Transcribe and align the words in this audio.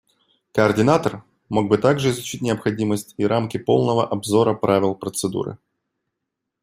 Координатор 0.51 1.23
мог 1.47 1.67
бы 1.67 1.77
также 1.77 2.09
изучить 2.09 2.41
необходимость 2.41 3.13
и 3.17 3.25
рамки 3.27 3.57
полного 3.59 4.03
обзора 4.07 4.55
правил 4.55 4.95
процедуры. 4.95 5.59